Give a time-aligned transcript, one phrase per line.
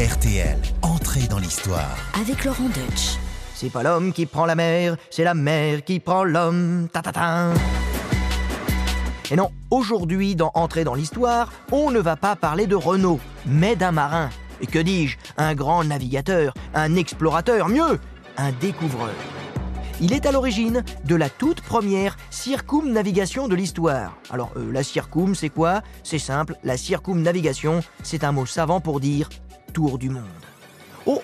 [0.00, 1.94] RTL, entrée dans l'histoire.
[2.18, 3.18] avec Laurent Deutsch.
[3.54, 6.88] C'est pas l'homme qui prend la mer, c'est la mer qui prend l'homme.
[6.90, 7.48] Ta ta ta.
[9.30, 13.76] Et non, aujourd'hui, dans Entrer dans l'histoire, on ne va pas parler de Renault, mais
[13.76, 14.30] d'un marin.
[14.62, 18.00] Et que dis-je Un grand navigateur, un explorateur, mieux,
[18.38, 19.12] un découvreur.
[20.00, 24.16] Il est à l'origine de la toute première circumnavigation de l'histoire.
[24.30, 25.82] Alors, euh, la circum, c'est quoi?
[26.04, 29.28] C'est simple, la circumnavigation, c'est un mot savant pour dire
[29.70, 30.24] tour du monde.
[31.06, 31.22] Oh,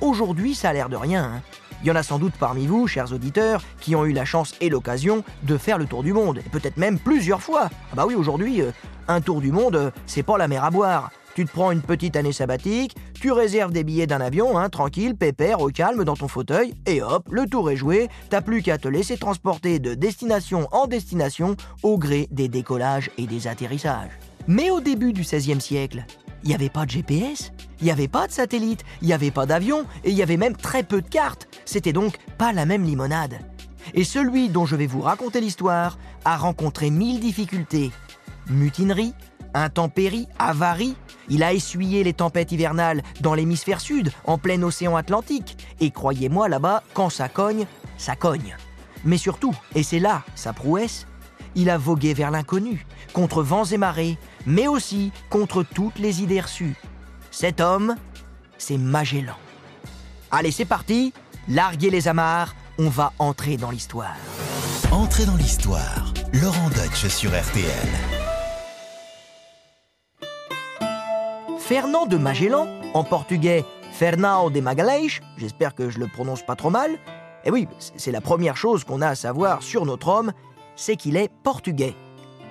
[0.00, 1.24] aujourd'hui, ça a l'air de rien.
[1.24, 1.42] hein.
[1.82, 4.54] Il y en a sans doute parmi vous, chers auditeurs, qui ont eu la chance
[4.60, 7.68] et l'occasion de faire le tour du monde, et peut-être même plusieurs fois.
[7.92, 8.72] Ah bah oui, aujourd'hui, euh,
[9.06, 11.10] un tour du monde, euh, c'est pas la mer à boire.
[11.36, 15.14] Tu te prends une petite année sabbatique, tu réserves des billets d'un avion, hein, tranquille,
[15.14, 18.76] pépère, au calme, dans ton fauteuil, et hop, le tour est joué, t'as plus qu'à
[18.76, 21.54] te laisser transporter de destination en destination
[21.84, 24.10] au gré des décollages et des atterrissages.
[24.48, 26.04] Mais au début du XVIe siècle,
[26.42, 29.30] il n'y avait pas de GPS, il n'y avait pas de satellite, il n'y avait
[29.30, 31.48] pas d'avion, et il y avait même très peu de cartes.
[31.64, 33.38] C'était donc pas la même limonade.
[33.94, 37.90] Et celui dont je vais vous raconter l'histoire a rencontré mille difficultés.
[38.48, 39.14] Mutinerie,
[39.54, 40.96] intempéries, avaries.
[41.28, 45.56] Il a essuyé les tempêtes hivernales dans l'hémisphère sud, en plein océan Atlantique.
[45.80, 48.56] Et croyez-moi, là-bas, quand ça cogne, ça cogne.
[49.04, 51.06] Mais surtout, et c'est là sa prouesse,
[51.54, 56.40] il a vogué vers l'inconnu, contre vents et marées, mais aussi contre toutes les idées
[56.40, 56.76] reçues.
[57.40, 57.94] Cet homme,
[58.58, 59.36] c'est Magellan.
[60.32, 61.12] Allez, c'est parti,
[61.48, 64.16] larguez les amarres, on va entrer dans l'histoire.
[64.90, 66.12] Entrée dans l'histoire.
[66.32, 67.88] Laurent Deutsch sur RTL.
[71.60, 76.70] Fernand de Magellan, en portugais Fernão de Magalhães, j'espère que je le prononce pas trop
[76.70, 76.98] mal.
[77.44, 80.32] Et oui, c- c'est la première chose qu'on a à savoir sur notre homme,
[80.74, 81.94] c'est qu'il est portugais.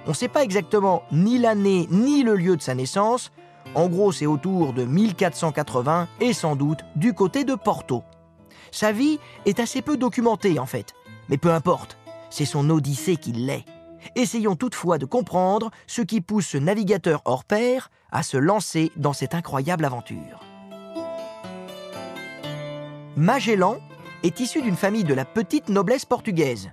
[0.05, 3.33] On ne sait pas exactement ni l'année ni le lieu de sa naissance.
[3.77, 8.03] En gros, c'est autour de 1480 et sans doute du côté de Porto.
[8.71, 10.95] Sa vie est assez peu documentée en fait,
[11.29, 11.99] mais peu importe,
[12.31, 13.65] c'est son odyssée qui l'est.
[14.15, 19.13] Essayons toutefois de comprendre ce qui pousse ce navigateur hors pair à se lancer dans
[19.13, 20.39] cette incroyable aventure.
[23.15, 23.77] Magellan
[24.23, 26.71] est issu d'une famille de la petite noblesse portugaise.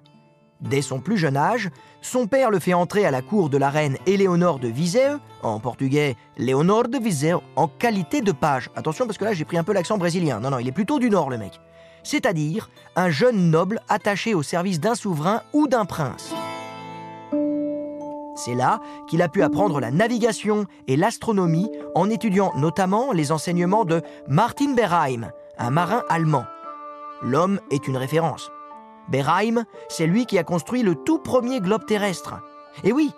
[0.62, 1.69] Dès son plus jeune âge,
[2.05, 5.59] son père le fait entrer à la cour de la reine Éléonore de Viseu, en
[5.59, 8.71] portugais Léonore de Viseu, en qualité de page.
[8.77, 10.39] Attention parce que là j'ai pris un peu l'accent brésilien.
[10.39, 11.61] Non, non, il est plutôt du nord le mec.
[12.03, 16.35] C'est-à-dire un jeune noble attaché au service d'un souverain ou d'un prince.
[18.37, 23.87] C'est là qu'il a pu apprendre la navigation et l'astronomie en étudiant notamment les enseignements
[23.87, 26.45] de Martin Berheim, un marin allemand.
[27.23, 28.51] L'homme est une référence.
[29.09, 32.37] Berheim, c'est lui qui a construit le tout premier globe terrestre.
[32.83, 33.13] Et oui,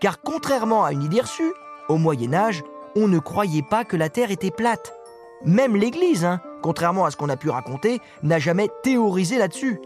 [0.00, 1.52] car contrairement à une idée reçue,
[1.88, 2.62] au Moyen Âge,
[2.96, 4.94] on ne croyait pas que la Terre était plate.
[5.44, 9.80] Même l'Église, hein, contrairement à ce qu'on a pu raconter, n'a jamais théorisé là-dessus.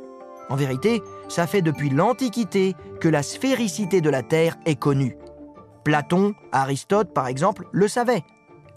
[0.51, 5.17] En vérité, ça fait depuis l'Antiquité que la sphéricité de la Terre est connue.
[5.85, 8.25] Platon, Aristote par exemple, le savaient.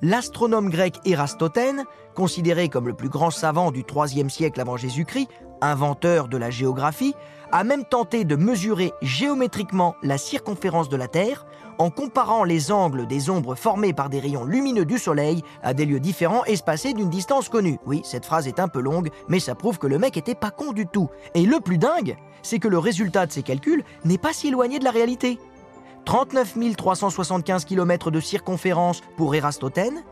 [0.02, 5.30] L'astronome grec Érastotène, considéré comme le plus grand savant du IIIe siècle avant Jésus-Christ,
[5.62, 7.16] inventeur de la géographie,
[7.52, 11.46] a même tenté de mesurer géométriquement la circonférence de la Terre
[11.78, 15.86] en comparant les angles des ombres formées par des rayons lumineux du Soleil à des
[15.86, 17.80] lieux différents espacés d'une distance connue.
[17.86, 20.52] Oui, cette phrase est un peu longue, mais ça prouve que le mec était pas
[20.52, 21.10] con du tout.
[21.36, 24.80] Et le plus dingue, c'est que le résultat de ces calculs n'est pas si éloigné
[24.80, 25.40] de la réalité.
[26.06, 30.04] 39 375 km de circonférence pour Érastotène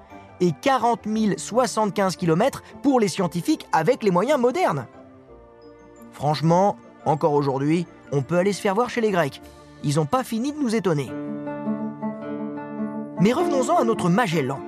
[0.41, 1.07] et 40
[1.37, 4.87] 075 km pour les scientifiques avec les moyens modernes.
[6.15, 9.41] Franchement, encore aujourd'hui, on peut aller se faire voir chez les Grecs.
[9.83, 11.11] Ils n'ont pas fini de nous étonner.
[13.19, 14.61] Mais revenons-en à notre Magellan,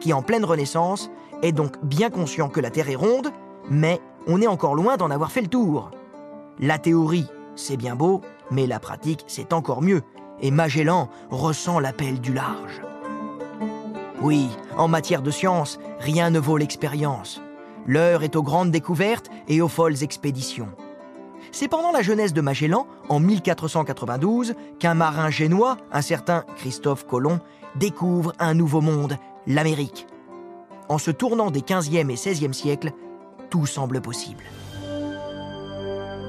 [0.00, 1.10] qui en pleine Renaissance
[1.42, 3.30] est donc bien conscient que la Terre est ronde,
[3.68, 5.90] mais on est encore loin d'en avoir fait le tour.
[6.58, 10.00] La théorie, c'est bien beau, mais la pratique, c'est encore mieux,
[10.40, 12.80] et Magellan ressent l'appel du large.
[14.22, 17.42] Oui, en matière de science, rien ne vaut l'expérience.
[17.86, 20.68] L'heure est aux grandes découvertes et aux folles expéditions.
[21.52, 27.40] C'est pendant la jeunesse de Magellan, en 1492, qu'un marin génois, un certain Christophe Colomb,
[27.76, 29.16] découvre un nouveau monde,
[29.46, 30.06] l'Amérique.
[30.88, 32.92] En se tournant des 15e et 16e siècles,
[33.50, 34.44] tout semble possible.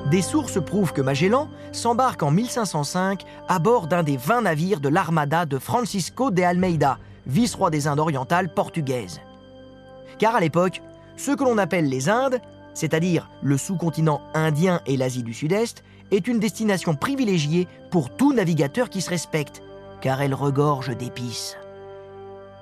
[0.10, 4.90] Des sources prouvent que Magellan s'embarque en 1505 à bord d'un des 20 navires de
[4.90, 6.98] l'armada de Francisco de Almeida,
[7.28, 9.22] vice-roi des Indes orientales portugaises.
[10.18, 10.82] Car à l'époque,
[11.20, 12.40] ce que l'on appelle les Indes,
[12.74, 18.90] c'est-à-dire le sous-continent indien et l'Asie du Sud-Est, est une destination privilégiée pour tout navigateur
[18.90, 19.62] qui se respecte,
[20.00, 21.58] car elle regorge d'épices.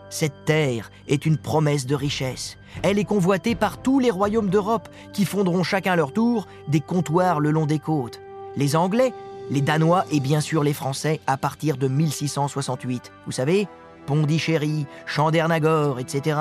[0.09, 2.57] Cette terre est une promesse de richesse.
[2.81, 7.39] Elle est convoitée par tous les royaumes d'Europe qui fonderont chacun leur tour des comptoirs
[7.39, 8.21] le long des côtes.
[8.55, 9.13] Les Anglais,
[9.51, 13.11] les Danois et bien sûr les Français à partir de 1668.
[13.27, 13.67] Vous savez,
[14.07, 16.37] Pondichéry, Chandernagor, etc.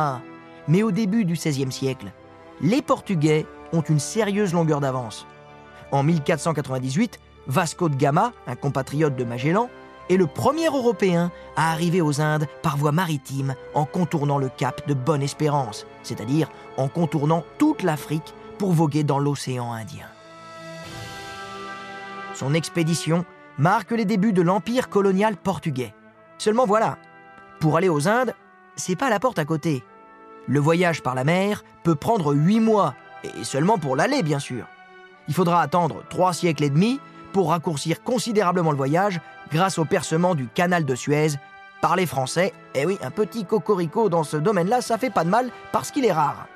[0.69, 2.13] Mais au début du XVIe siècle,
[2.61, 5.27] les Portugais ont une sérieuse longueur d'avance.
[5.93, 9.69] En 1498, Vasco de Gama, un compatriote de Magellan,
[10.09, 14.87] est le premier Européen à arriver aux Indes par voie maritime en contournant le cap
[14.89, 20.07] de Bonne-Espérance, c'est-à-dire en contournant toute l'Afrique pour voguer dans l'océan Indien.
[22.35, 23.25] Son expédition
[23.59, 25.95] marque les débuts de l'empire colonial portugais.
[26.39, 26.99] Seulement voilà,
[27.61, 28.35] pour aller aux Indes,
[28.77, 29.83] c'est pas la porte à côté.
[30.49, 32.95] Le voyage par la mer peut prendre huit mois,
[33.25, 34.67] et seulement pour l'aller bien sûr.
[35.29, 37.01] Il faudra attendre trois siècles et demi
[37.33, 39.21] pour raccourcir considérablement le voyage
[39.51, 41.31] grâce au percement du canal de Suez
[41.81, 42.53] par les Français.
[42.75, 45.91] Et eh oui, un petit cocorico dans ce domaine-là, ça fait pas de mal parce
[45.91, 46.47] qu'il est rare.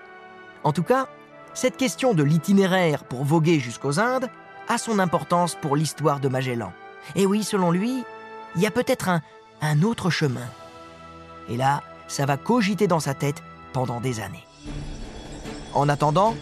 [0.62, 1.08] En tout cas,
[1.52, 4.28] cette question de l'itinéraire pour voguer jusqu'aux Indes
[4.68, 6.72] a son importance pour l'histoire de Magellan.
[7.16, 8.04] Et oui, selon lui,
[8.54, 9.10] il y a peut-être
[9.60, 10.46] un autre chemin.
[11.48, 14.44] Et là, ça va cogiter dans sa tête pendant des années.
[15.74, 16.34] En attendant,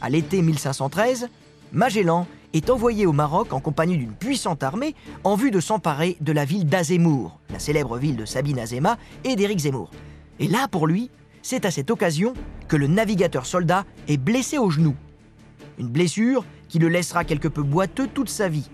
[0.00, 1.28] à l'été 1513,
[1.72, 4.94] Magellan est envoyé au Maroc en compagnie d'une puissante armée
[5.24, 9.36] en vue de s'emparer de la ville d'Azemmour, la célèbre ville de Sabine Azema et
[9.36, 9.90] d'Éric Zemmour.
[10.38, 11.10] Et là, pour lui,
[11.42, 12.34] c'est à cette occasion
[12.68, 14.94] que le navigateur soldat est blessé au genou.
[15.78, 18.68] Une blessure qui le laissera quelque peu boiteux toute sa vie.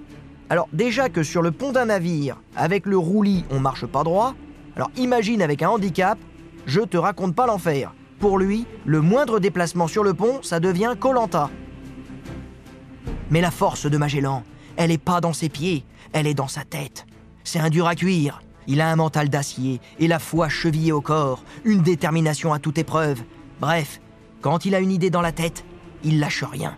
[0.50, 4.34] Alors déjà que sur le pont d'un navire, avec le roulis, on marche pas droit,
[4.76, 6.19] alors imagine avec un handicap,
[6.66, 7.93] je te raconte pas l'enfer.
[8.19, 11.50] Pour lui, le moindre déplacement sur le pont, ça devient Colanta.
[13.31, 14.43] Mais la force de Magellan,
[14.76, 17.06] elle n'est pas dans ses pieds, elle est dans sa tête.
[17.44, 18.43] C'est un dur à cuire.
[18.67, 22.76] Il a un mental d'acier et la foi chevillée au corps, une détermination à toute
[22.76, 23.23] épreuve.
[23.61, 24.00] Bref,
[24.43, 25.65] quand il a une idée dans la tête,
[26.05, 26.76] il lâche rien.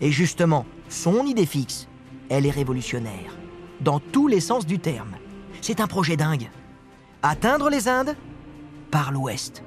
[0.00, 1.86] Et justement, son idée fixe,
[2.28, 3.36] elle est révolutionnaire.
[3.80, 5.16] Dans tous les sens du terme.
[5.60, 6.50] C'est un projet dingue.
[7.22, 8.16] Atteindre les Indes
[8.90, 9.62] par l'ouest.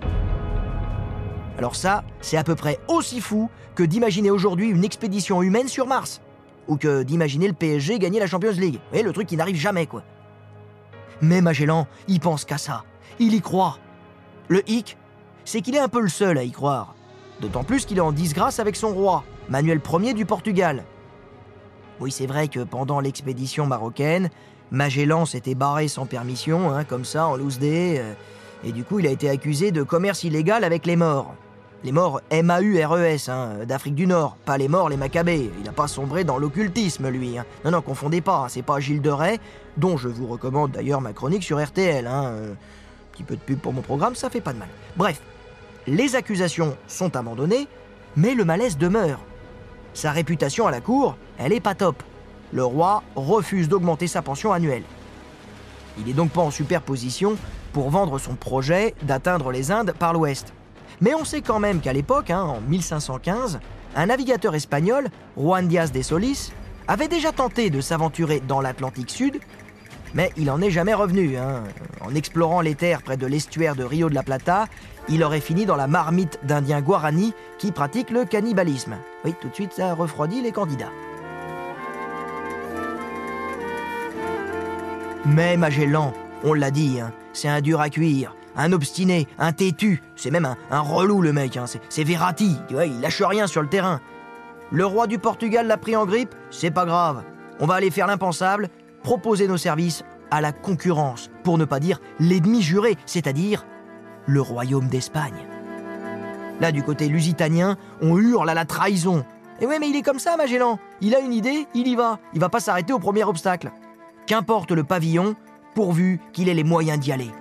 [1.60, 5.88] Alors ça, c'est à peu près aussi fou que d'imaginer aujourd'hui une expédition humaine sur
[5.88, 6.22] Mars.
[6.70, 8.80] Ou que d'imaginer le PSG gagner la Champions League.
[8.94, 10.04] Et le truc qui n'arrive jamais, quoi.
[11.22, 12.86] Mais Magellan, il pense qu'à ça.
[13.20, 13.78] Il y croit.
[14.48, 14.96] Le hic,
[15.44, 16.96] c'est qu'il est un peu le seul à y croire.
[17.42, 20.86] D'autant plus qu'il est en disgrâce avec son roi, Manuel Ier du Portugal.
[22.00, 24.30] Oui, c'est vrai que pendant l'expédition marocaine,
[24.72, 28.14] Magellan s'était barré sans permission, hein, comme ça, en loose day, euh,
[28.64, 31.36] et du coup il a été accusé de commerce illégal avec les morts.
[31.86, 35.50] Les morts M-A-U-R-E-S, hein, d'Afrique du Nord, pas les morts, les Maccabées.
[35.60, 37.38] Il n'a pas sombré dans l'occultisme, lui.
[37.38, 37.46] Hein.
[37.64, 39.40] Non, non, confondez pas, hein, c'est pas Gilles de Rais,
[39.78, 42.06] dont je vous recommande d'ailleurs ma chronique sur RTL.
[42.06, 42.54] Un euh,
[43.14, 44.68] petit peu de pub pour mon programme, ça fait pas de mal.
[44.98, 45.22] Bref,
[45.88, 47.70] les accusations sont abandonnées,
[48.18, 49.22] mais le malaise demeure.
[49.94, 52.04] Sa réputation à la cour, elle est pas top.
[52.52, 54.84] Le roi refuse d'augmenter sa pension annuelle.
[55.98, 57.38] Il n'est donc pas en superposition
[57.72, 60.54] pour vendre son projet d'atteindre les Indes par l'ouest.
[61.02, 63.60] Mais on sait quand même qu'à l'époque, hein, en 1515,
[63.96, 65.08] un navigateur espagnol,
[65.38, 66.52] Juan Díaz de Solis,
[66.88, 69.40] avait déjà tenté de s'aventurer dans l'Atlantique Sud,
[70.14, 71.38] mais il n'en est jamais revenu.
[71.38, 71.64] Hein.
[72.02, 74.66] En explorant les terres près de l'estuaire de Rio de la Plata,
[75.08, 78.98] il aurait fini dans la marmite d'Indiens Guarani qui pratiquent le cannibalisme.
[79.24, 80.92] Oui, tout de suite, ça refroidit les candidats.
[85.26, 90.02] Mais Magellan, on l'a dit, hein, c'est un dur à cuire un obstiné, un têtu,
[90.16, 91.66] c'est même un, relou le mec, hein.
[91.90, 94.02] c'est Verratti, tu vois, il lâche rien sur le terrain.
[94.72, 97.24] Le roi du Portugal l'a pris en grippe, c'est pas grave.
[97.60, 98.70] On va aller faire l'impensable,
[99.02, 103.66] proposer nos services à la concurrence, pour ne pas dire l'ennemi juré, c'est-à-dire
[104.28, 105.48] le royaume d'Espagne.
[106.60, 109.24] Là, du côté lusitanien, on hurle à la trahison.
[109.62, 110.78] Et ouais, mais il est comme ça, Magellan.
[111.00, 112.20] Il a une idée, il y va.
[112.34, 113.72] Il va pas s'arrêter au premier obstacle.
[114.28, 115.36] Qu'importe le pavillon,
[115.74, 117.32] pourvu qu'il ait les moyens d'y aller.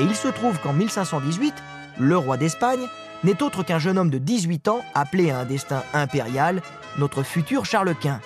[0.00, 1.54] Et il se trouve qu'en 1518,
[1.98, 2.86] le roi d'Espagne
[3.22, 6.62] n'est autre qu'un jeune homme de 18 ans appelé à un destin impérial,
[6.96, 8.20] notre futur Charles Quint.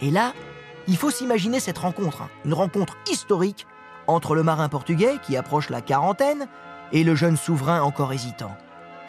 [0.00, 0.32] Et là,
[0.86, 3.66] il faut s'imaginer cette rencontre, hein, une rencontre historique
[4.06, 6.46] entre le marin portugais qui approche la quarantaine
[6.92, 8.56] et le jeune souverain encore hésitant.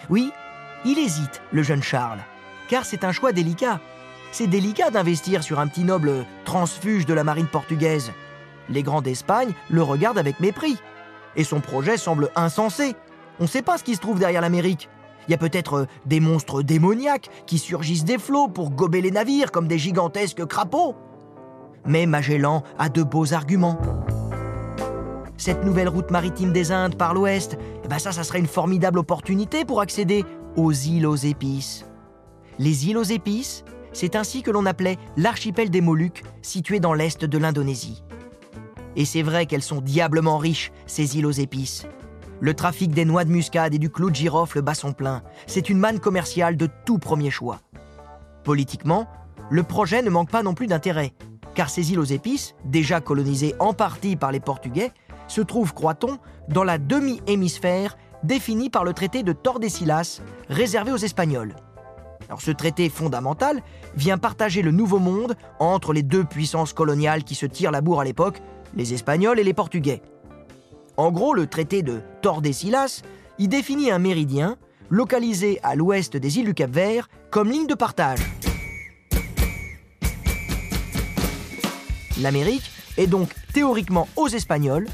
[0.09, 0.31] Oui,
[0.83, 2.23] il hésite, le jeune Charles,
[2.69, 3.79] car c'est un choix délicat.
[4.31, 8.11] C'est délicat d'investir sur un petit noble transfuge de la marine portugaise.
[8.67, 10.79] Les grands d'Espagne le regardent avec mépris
[11.35, 12.95] et son projet semble insensé.
[13.39, 14.89] On ne sait pas ce qui se trouve derrière l'Amérique.
[15.27, 19.11] Il y a peut-être euh, des monstres démoniaques qui surgissent des flots pour gober les
[19.11, 20.95] navires comme des gigantesques crapauds.
[21.85, 23.79] Mais Magellan a de beaux arguments.
[25.37, 28.99] Cette nouvelle route maritime des Indes par l'ouest, eh ben ça, ça serait une formidable
[28.99, 31.85] opportunité pour accéder aux îles aux épices.
[32.57, 37.23] Les îles aux épices, c'est ainsi que l'on appelait l'archipel des Moluques, situé dans l'est
[37.23, 38.03] de l'Indonésie.
[38.97, 41.85] Et c'est vrai qu'elles sont diablement riches, ces îles aux épices.
[42.41, 45.21] Le trafic des noix de muscade et du clou de girofle bat son plein.
[45.45, 47.61] C'est une manne commerciale de tout premier choix.
[48.43, 49.07] Politiquement,
[49.51, 51.13] le projet ne manque pas non plus d'intérêt,
[51.53, 54.91] car ces îles aux épices, déjà colonisées en partie par les Portugais,
[55.27, 56.17] se trouvent, croit-on,
[56.49, 61.55] dans la demi-hémisphère définie par le traité de Tordesillas, réservé aux Espagnols.
[62.29, 63.61] Alors ce traité fondamental
[63.95, 68.01] vient partager le nouveau monde entre les deux puissances coloniales qui se tirent la bourre
[68.01, 68.41] à l'époque,
[68.75, 70.01] les Espagnols et les Portugais.
[70.97, 73.01] En gros, le traité de Tordesillas
[73.37, 74.57] y définit un méridien
[74.89, 78.19] localisé à l'ouest des îles du Cap-Vert comme ligne de partage.
[82.19, 82.63] L'Amérique
[82.97, 84.87] est donc théoriquement aux Espagnols,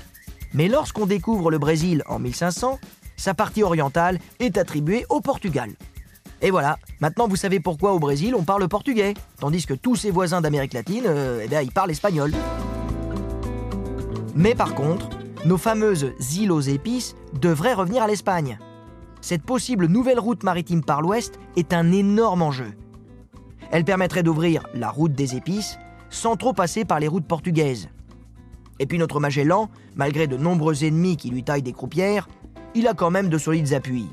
[0.54, 2.80] mais lorsqu'on découvre le Brésil en 1500,
[3.16, 5.72] sa partie orientale est attribuée au Portugal.
[6.42, 10.12] Et voilà, maintenant vous savez pourquoi au Brésil on parle portugais, tandis que tous ses
[10.12, 12.34] voisins d'Amérique latine, euh, eh bien, ils parlent espagnol.
[14.36, 15.10] Mais par contre,
[15.46, 18.58] nos fameuses îles aux épices devraient revenir à l'Espagne.
[19.22, 22.74] Cette possible nouvelle route maritime par l'ouest est un énorme enjeu.
[23.72, 25.78] Elle permettrait d'ouvrir la route des épices
[26.10, 27.90] sans trop passer par les routes portugaises.
[28.80, 32.28] Et puis notre Magellan, malgré de nombreux ennemis qui lui taillent des croupières,
[32.76, 34.08] il a quand même de solides appuis.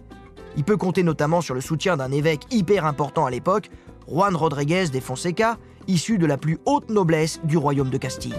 [0.56, 3.70] Il peut compter notamment sur le soutien d'un évêque hyper important à l'époque,
[4.08, 5.58] Juan Rodriguez de Fonseca,
[5.88, 8.34] issu de la plus haute noblesse du royaume de Castille.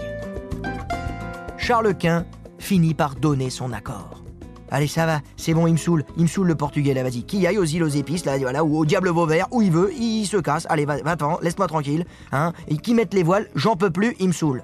[1.62, 2.26] Charles Quint
[2.58, 4.24] finit par donner son accord.
[4.72, 7.22] Allez, ça va, c'est bon, il me saoule, il me saoule le portugais là, vas-y.
[7.24, 9.94] Qui aille aux îles aux épices, là, voilà, ou au diable Vauvert, où il veut,
[9.94, 10.66] il se casse.
[10.70, 12.54] Allez, va-t'en, laisse-moi tranquille, hein.
[12.68, 14.64] Et qui mette les voiles, j'en peux plus, il me saoule.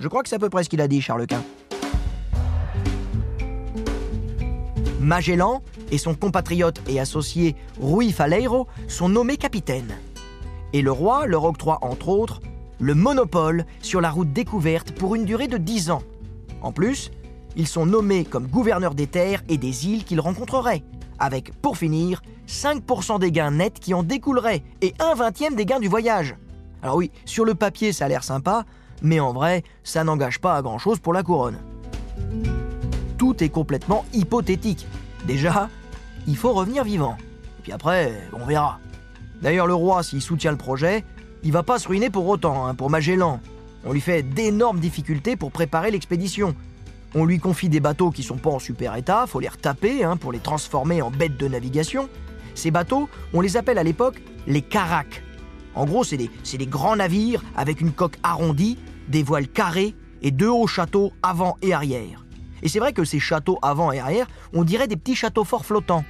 [0.00, 1.42] Je crois que c'est à peu près ce qu'il a dit, Charles Quint.
[5.00, 9.96] Magellan et son compatriote et associé Rui Faleiro sont nommés capitaines.
[10.74, 12.42] Et le roi leur octroie entre autres
[12.80, 16.02] le monopole sur la route découverte pour une durée de 10 ans.
[16.62, 17.10] En plus,
[17.56, 20.82] ils sont nommés comme gouverneurs des terres et des îles qu'ils rencontreraient,
[21.18, 25.80] avec, pour finir, 5% des gains nets qui en découleraient et un vingtième des gains
[25.80, 26.36] du voyage.
[26.82, 28.64] Alors oui, sur le papier ça a l'air sympa,
[29.02, 31.58] mais en vrai, ça n'engage pas à grand-chose pour la couronne.
[33.16, 34.86] Tout est complètement hypothétique.
[35.26, 35.68] Déjà,
[36.26, 37.16] il faut revenir vivant.
[37.58, 38.78] Et puis après, on verra.
[39.42, 41.04] D'ailleurs, le roi, s'il soutient le projet,
[41.42, 43.40] il va pas se ruiner pour autant, hein, pour Magellan.
[43.84, 46.54] On lui fait d'énormes difficultés pour préparer l'expédition.
[47.14, 50.16] On lui confie des bateaux qui sont pas en super état, faut les retaper hein,
[50.16, 52.08] pour les transformer en bêtes de navigation.
[52.54, 55.22] Ces bateaux, on les appelle à l'époque les caracs.
[55.74, 60.48] En gros, c'est des, grands navires avec une coque arrondie, des voiles carrées et deux
[60.48, 62.26] hauts châteaux avant et arrière.
[62.62, 65.64] Et c'est vrai que ces châteaux avant et arrière, on dirait des petits châteaux forts
[65.64, 66.04] flottants.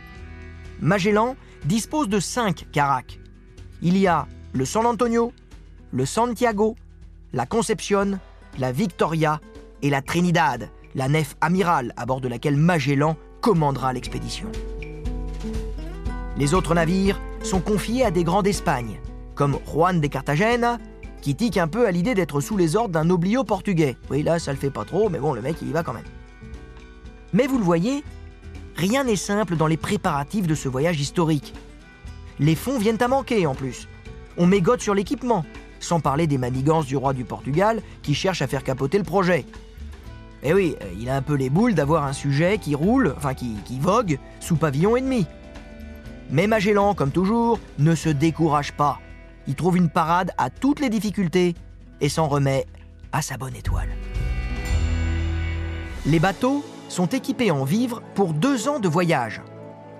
[0.80, 3.20] Magellan dispose de cinq caracs.
[3.82, 5.32] Il y a le San Antonio,
[5.92, 6.76] le Santiago,
[7.32, 8.20] la Concepción,
[8.58, 9.40] la Victoria
[9.82, 14.50] et la Trinidad, la nef amirale à bord de laquelle Magellan commandera l'expédition.
[16.36, 19.00] Les autres navires sont confiés à des grands d'Espagne,
[19.34, 20.78] comme Juan de Cartagena,
[21.20, 23.96] qui tique un peu à l'idée d'être sous les ordres d'un oblio portugais.
[24.10, 25.92] Oui, là, ça le fait pas trop, mais bon, le mec, il y va quand
[25.92, 26.04] même.
[27.32, 28.04] Mais vous le voyez,
[28.76, 31.54] rien n'est simple dans les préparatifs de ce voyage historique.
[32.38, 33.88] Les fonds viennent à manquer en plus.
[34.36, 35.44] On mégote sur l'équipement,
[35.80, 39.44] sans parler des manigances du roi du Portugal qui cherche à faire capoter le projet.
[40.42, 43.56] Eh oui, il a un peu les boules d'avoir un sujet qui roule, enfin qui,
[43.64, 45.26] qui vogue, sous pavillon ennemi.
[46.30, 49.00] Mais Magellan, comme toujours, ne se décourage pas.
[49.46, 51.54] Il trouve une parade à toutes les difficultés
[52.00, 52.66] et s'en remet
[53.12, 53.88] à sa bonne étoile.
[56.06, 59.42] Les bateaux sont équipés en vivres pour deux ans de voyage.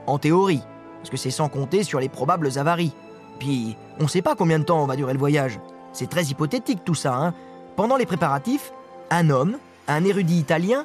[0.07, 0.63] En théorie,
[0.99, 2.93] parce que c'est sans compter sur les probables avaries.
[3.39, 5.61] Puis, on ne sait pas combien de temps va durer le voyage.
[5.93, 7.15] C'est très hypothétique tout ça.
[7.15, 7.35] Hein.
[7.77, 8.73] Pendant les préparatifs,
[9.11, 10.85] un homme, un érudit italien,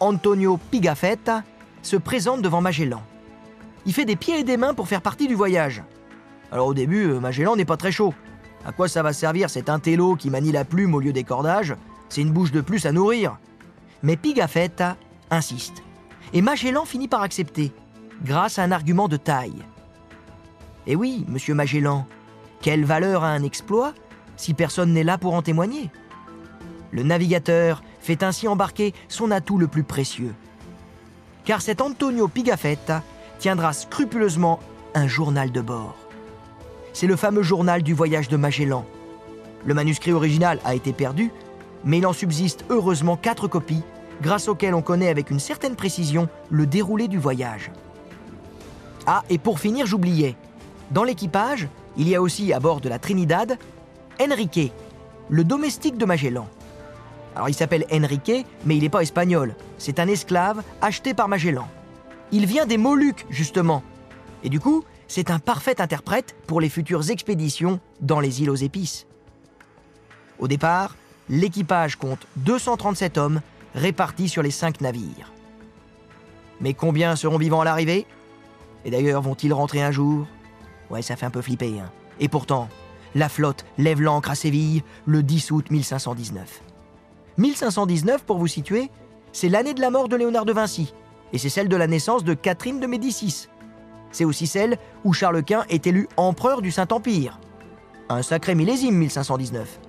[0.00, 1.42] Antonio Pigafetta,
[1.82, 3.02] se présente devant Magellan.
[3.86, 5.82] Il fait des pieds et des mains pour faire partie du voyage.
[6.52, 8.14] Alors au début, euh, Magellan n'est pas très chaud.
[8.66, 11.74] À quoi ça va servir cet intello qui manie la plume au lieu des cordages?
[12.08, 13.38] C'est une bouche de plus à nourrir.
[14.02, 14.96] Mais Pigafetta
[15.30, 15.82] insiste.
[16.32, 17.72] Et Magellan finit par accepter,
[18.24, 19.62] grâce à un argument de taille.
[20.86, 22.06] Eh oui, monsieur Magellan,
[22.60, 23.94] quelle valeur a un exploit
[24.36, 25.90] si personne n'est là pour en témoigner?
[26.90, 30.34] Le navigateur fait ainsi embarquer son atout le plus précieux.
[31.44, 33.02] Car cet Antonio Pigafetta
[33.38, 34.60] tiendra scrupuleusement
[34.94, 35.96] un journal de bord.
[36.92, 38.84] C'est le fameux journal du voyage de Magellan.
[39.64, 41.32] Le manuscrit original a été perdu,
[41.84, 43.82] mais il en subsiste heureusement quatre copies,
[44.20, 47.70] grâce auxquelles on connaît avec une certaine précision le déroulé du voyage.
[49.06, 50.36] Ah, et pour finir, j'oubliais.
[50.90, 53.58] Dans l'équipage, il y a aussi à bord de la Trinidad
[54.20, 54.72] Enrique,
[55.28, 56.48] le domestique de Magellan.
[57.34, 59.56] Alors il s'appelle Enrique, mais il n'est pas espagnol.
[59.78, 61.66] C'est un esclave acheté par Magellan.
[62.30, 63.82] Il vient des Moluques, justement.
[64.42, 68.54] Et du coup, c'est un parfait interprète pour les futures expéditions dans les îles aux
[68.54, 69.06] épices.
[70.38, 70.96] Au départ,
[71.28, 73.40] l'équipage compte 237 hommes
[73.74, 75.32] répartis sur les cinq navires.
[76.60, 78.06] Mais combien seront vivants à l'arrivée?
[78.84, 80.26] Et d'ailleurs, vont-ils rentrer un jour?
[80.90, 81.80] Ouais, ça fait un peu flipper.
[81.80, 81.90] Hein.
[82.20, 82.68] Et pourtant,
[83.14, 86.62] la flotte lève l'ancre à Séville le 10 août 1519.
[87.38, 88.90] 1519, pour vous situer,
[89.32, 90.94] c'est l'année de la mort de Léonard de Vinci,
[91.32, 93.48] et c'est celle de la naissance de Catherine de Médicis.
[94.12, 97.40] C'est aussi celle où Charles Quint est élu empereur du Saint-Empire.
[98.08, 99.80] Un sacré millésime 1519.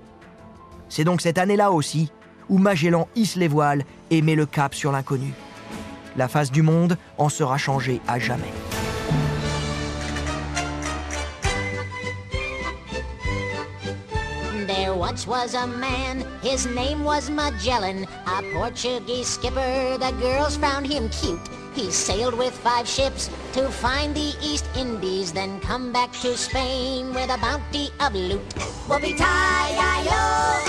[0.89, 2.11] C'est donc cette année-là aussi
[2.49, 5.33] où Magellan hisse les voiles et met le cap sur l'inconnu.
[6.17, 8.53] La face du monde en sera changée à jamais.
[15.05, 19.99] Once was a man, his name was Magellan, a Portuguese skipper.
[19.99, 21.47] The girls found him cute.
[21.75, 27.13] He sailed with five ships to find the East Indies, then come back to Spain
[27.13, 28.49] with a bounty of loot.
[28.89, 30.23] Whoopie-tie-I-O,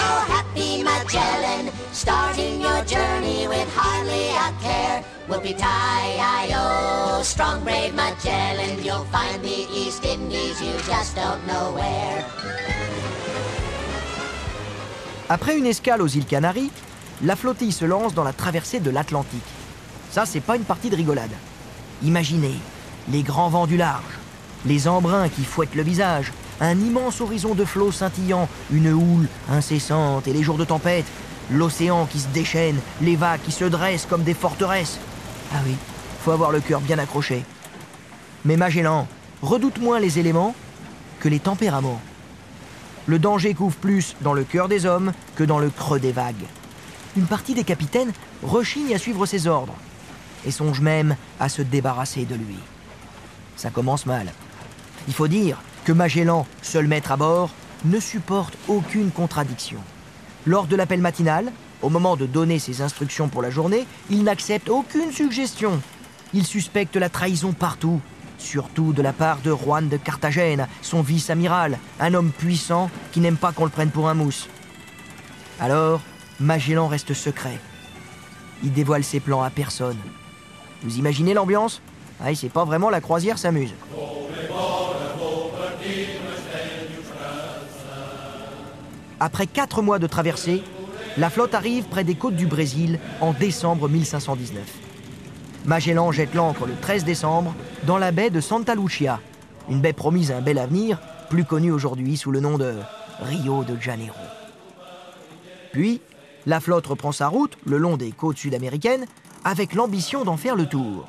[0.05, 5.03] oh happy Magellan, starting your journey with hardly a care.
[5.29, 12.76] Whoopie-tie-I-O, strong brave Magellan, you'll find the East Indies, you just don't know where.
[15.29, 16.71] Après une escale aux îles Canaries,
[17.25, 19.43] la flottille se lance dans la traversée de l'Atlantique.
[20.13, 21.33] Ça, c'est pas une partie de rigolade.
[22.05, 22.55] Imaginez
[23.11, 24.05] les grands vents du large,
[24.67, 30.29] les embruns qui fouettent le visage, un immense horizon de flots scintillant, une houle incessante
[30.29, 31.07] et les jours de tempête,
[31.51, 34.99] l'océan qui se déchaîne, les vagues qui se dressent comme des forteresses.
[35.53, 35.75] Ah oui,
[36.25, 37.45] faut avoir le cœur bien accroché.
[38.45, 39.09] Mais Magellan
[39.43, 40.55] redoute moins les éléments
[41.19, 42.01] que les tempéraments.
[43.07, 46.35] Le danger couvre plus dans le cœur des hommes que dans le creux des vagues.
[47.17, 49.77] Une partie des capitaines rechigne à suivre ses ordres
[50.45, 52.59] et songe même à se débarrasser de lui.
[53.57, 54.33] Ça commence mal.
[55.09, 57.51] Il faut dire que Magellan, seul maître à bord,
[57.85, 59.79] ne supporte aucune contradiction.
[60.45, 64.69] Lors de l'appel matinal, au moment de donner ses instructions pour la journée, il n'accepte
[64.69, 65.81] aucune suggestion.
[66.35, 68.01] Il suspecte la trahison partout,
[68.39, 73.37] surtout de la part de Juan de Carthagène, son vice-amiral, un homme puissant qui n'aime
[73.37, 74.49] pas qu'on le prenne pour un mousse.
[75.61, 76.01] Alors,
[76.41, 77.59] Magellan reste secret.
[78.63, 79.99] Il dévoile ses plans à personne.
[80.83, 81.81] Vous imaginez l'ambiance?
[82.21, 83.75] Ah, c'est pas vraiment la croisière s'amuse.
[89.19, 90.63] Après quatre mois de traversée,
[91.17, 94.86] la flotte arrive près des côtes du Brésil en décembre 1519.
[95.67, 97.53] Magellan jette l'ancre le 13 décembre
[97.83, 99.19] dans la baie de Santa Lucia,
[99.69, 102.75] une baie promise un bel avenir, plus connue aujourd'hui sous le nom de
[103.21, 104.15] Rio de Janeiro.
[105.73, 106.01] Puis,
[106.47, 109.07] la flotte reprend sa route le long des côtes sud-américaines
[109.45, 111.09] avec l'ambition d'en faire le tour.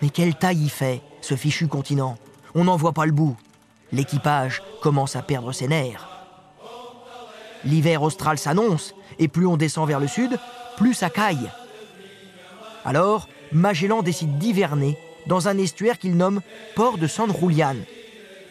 [0.00, 2.16] Mais quelle taille y fait, ce fichu continent?
[2.54, 3.36] On n'en voit pas le bout.
[3.92, 6.08] L'équipage commence à perdre ses nerfs.
[7.64, 10.38] L'hiver austral s'annonce, et plus on descend vers le sud,
[10.78, 11.50] plus ça caille.
[12.84, 16.40] Alors, Magellan décide d'hiverner dans un estuaire qu'il nomme
[16.74, 17.76] Port de San Julian.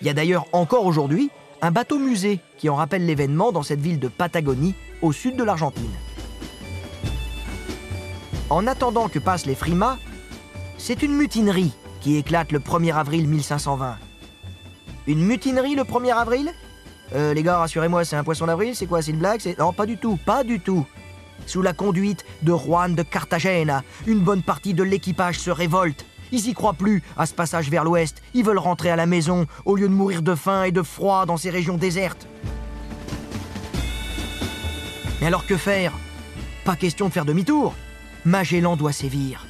[0.01, 1.29] Il y a d'ailleurs encore aujourd'hui
[1.61, 5.43] un bateau musée qui en rappelle l'événement dans cette ville de Patagonie, au sud de
[5.43, 5.89] l'Argentine.
[8.49, 9.97] En attendant que passent les frimas,
[10.77, 13.97] c'est une mutinerie qui éclate le 1er avril 1520.
[15.07, 16.51] Une mutinerie le 1er avril?
[17.15, 19.85] Euh, Les gars, rassurez-moi, c'est un poisson d'avril C'est quoi C'est une blague Non, pas
[19.85, 20.85] du tout, pas du tout
[21.47, 23.83] sous la conduite de Juan de Cartagena.
[24.05, 26.05] Une bonne partie de l'équipage se révolte.
[26.31, 28.21] Ils y croient plus à ce passage vers l'ouest.
[28.33, 31.25] Ils veulent rentrer à la maison au lieu de mourir de faim et de froid
[31.25, 32.27] dans ces régions désertes.
[35.21, 35.93] Mais alors que faire?
[36.65, 37.73] Pas question de faire demi-tour.
[38.25, 39.47] Magellan doit sévir.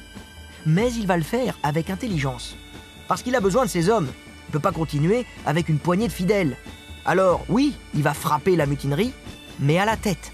[0.66, 2.56] Mais il va le faire avec intelligence.
[3.08, 4.08] Parce qu'il a besoin de ses hommes.
[4.46, 6.56] Il ne peut pas continuer avec une poignée de fidèles.
[7.04, 9.12] Alors, oui, il va frapper la mutinerie,
[9.60, 10.32] mais à la tête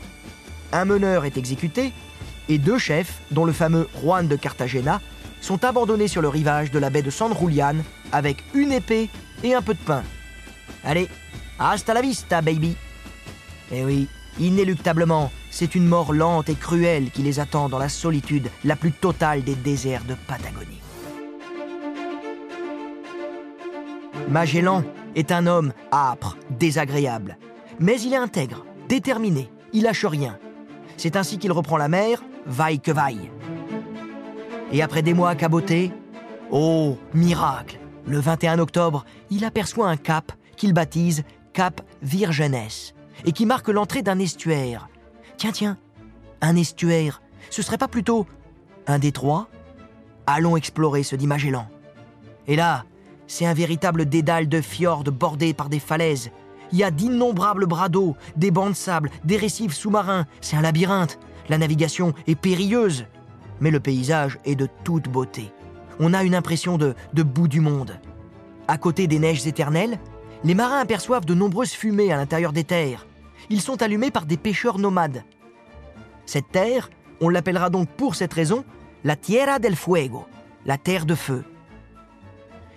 [0.75, 1.93] un meneur est exécuté
[2.49, 5.01] et deux chefs, dont le fameux Juan de Cartagena,
[5.41, 7.77] sont abandonnés sur le rivage de la baie de San Julian
[8.13, 9.09] avec une épée
[9.43, 10.03] et un peu de pain.
[10.83, 11.09] Allez,
[11.59, 12.77] hasta la vista, baby
[13.73, 14.09] Eh oui,
[14.39, 18.93] inéluctablement, c'est une mort lente et cruelle qui les attend dans la solitude la plus
[18.93, 20.81] totale des déserts de Patagonie.
[24.29, 24.83] Magellan
[25.15, 27.37] est un homme âpre, désagréable,
[27.79, 30.39] mais il est intègre, déterminé il lâche rien.
[30.97, 33.31] C'est ainsi qu'il reprend la mer, vaille que vaille.
[34.73, 35.93] Et après des mois à caboter,
[36.51, 42.93] oh, miracle, le 21 octobre, il aperçoit un cap qu'il baptise Cap Virgenes
[43.25, 44.89] et qui marque l'entrée d'un estuaire.
[45.37, 45.79] Tiens, tiens,
[46.41, 48.27] un estuaire, ce serait pas plutôt
[48.87, 49.49] un détroit
[50.27, 51.67] Allons explorer, se dit Magellan.
[52.47, 52.85] Et là,
[53.27, 56.31] c'est un véritable dédale de fjords bordé par des falaises.
[56.75, 60.27] Il y a d'innombrables bras d'eau, des bancs de sable, des récifs sous-marins.
[60.41, 61.21] C'est un labyrinthe.
[61.49, 63.07] La navigation est périlleuse.
[63.61, 65.53] Mais le paysage est de toute beauté.
[66.01, 68.01] On a une impression de, de bout du monde.
[68.67, 70.01] À côté des neiges éternelles,
[70.43, 73.07] les marins aperçoivent de nombreuses fumées à l'intérieur des terres.
[73.51, 75.23] Ils sont allumés par des pêcheurs nomades.
[76.27, 78.65] Cette terre, on l'appellera donc pour cette raison
[79.05, 80.27] la Tierra del Fuego,
[80.67, 81.45] la terre de feu.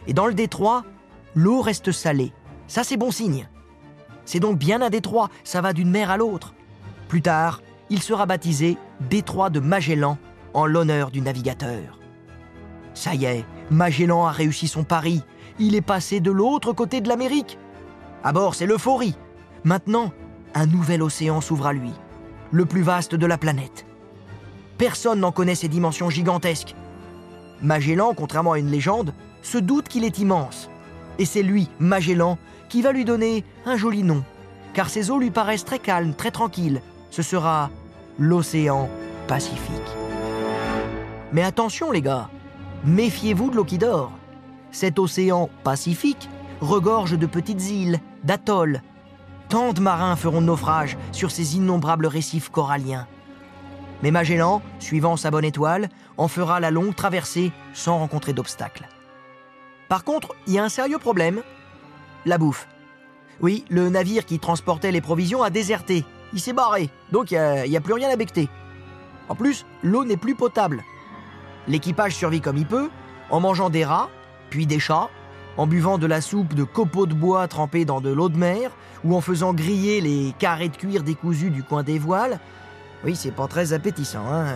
[0.06, 0.86] Et dans le détroit,
[1.34, 2.32] l'eau reste salée.
[2.68, 3.50] Ça, c'est bon signe.
[4.28, 6.54] C'est donc bien un détroit, ça va d'une mer à l'autre.
[7.08, 8.78] Plus tard, il sera baptisé
[9.10, 10.18] détroit de Magellan
[10.54, 11.98] en l'honneur du navigateur.
[12.94, 15.24] Ça y est, Magellan a réussi son pari.
[15.60, 17.58] Il est passé de l'autre côté de l'Amérique.
[18.22, 19.16] À bord, c'est l'euphorie.
[19.64, 20.12] Maintenant,
[20.54, 21.94] un nouvel océan s'ouvre à lui,
[22.52, 23.86] le plus vaste de la planète.
[24.78, 26.76] Personne n'en connaît ses dimensions gigantesques.
[27.62, 30.70] Magellan, contrairement à une légende, se doute qu'il est immense.
[31.18, 32.38] Et c'est lui, Magellan,
[32.70, 34.24] qui va lui donner un joli nom,
[34.74, 36.82] car ses eaux lui paraissent très calmes, très tranquilles.
[37.10, 37.70] Ce sera
[38.20, 38.90] l'océan
[39.28, 39.74] Pacifique.
[41.34, 42.30] Mais attention les gars,
[42.86, 44.14] méfiez-vous de l'eau qui dort.
[44.72, 46.30] Cet océan Pacifique
[46.62, 48.82] regorge de petites îles, d'atolls.
[49.50, 53.08] Tant de marins feront naufrage sur ces innombrables récifs coralliens.
[54.04, 58.88] Mais Magellan, suivant sa bonne étoile, en fera la longue traversée sans rencontrer d'obstacles.
[59.90, 61.42] Par contre, il y a un sérieux problème.
[62.28, 62.68] La bouffe.
[63.40, 66.04] Oui, le navire qui transportait les provisions a déserté.
[66.34, 68.50] Il s'est barré, donc il n'y a, plus rien à becter.
[69.30, 70.84] En plus, l'eau n'est plus potable.
[71.70, 72.90] L'équipage survit comme il peut,
[73.30, 74.10] en mangeant des rats,
[74.50, 75.10] puis des chats,
[75.56, 78.72] en buvant de la soupe de copeaux de bois trempés dans de l'eau de mer,
[79.06, 82.42] ou en faisant griller les carrés de cuir décousus du coin des voiles.
[83.06, 84.48] Oui, c'est pas très appétissant, hein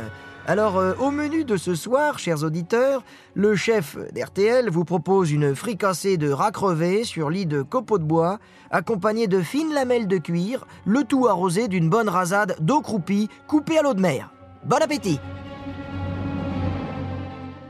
[0.47, 3.03] alors, euh, au menu de ce soir, chers auditeurs,
[3.35, 8.03] le chef d'RTL vous propose une fricassée de rats crevés sur lit de copeaux de
[8.03, 8.39] bois,
[8.71, 13.77] accompagnée de fines lamelles de cuir, le tout arrosé d'une bonne rasade d'eau croupie coupée
[13.77, 14.33] à l'eau de mer.
[14.65, 15.19] Bon appétit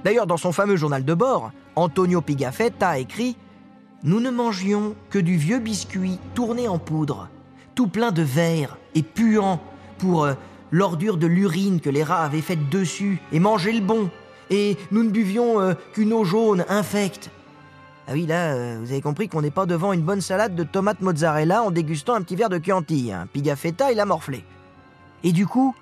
[0.05, 3.35] D'ailleurs, dans son fameux journal de bord, Antonio Pigafetta a écrit
[4.03, 7.27] Nous ne mangions que du vieux biscuit tourné en poudre,
[7.75, 9.59] tout plein de verre et puant
[9.97, 10.33] pour euh,
[10.71, 14.09] l'ordure de l'urine que les rats avaient faite dessus et mangé le bon.
[14.49, 17.29] Et nous ne buvions euh, qu'une eau jaune infecte.
[18.07, 20.63] Ah oui, là, euh, vous avez compris qu'on n'est pas devant une bonne salade de
[20.63, 23.11] tomates mozzarella en dégustant un petit verre de Chianti.
[23.11, 23.27] Hein.
[23.31, 24.43] Pigafetta, il a morflé.
[25.23, 25.75] Et du coup,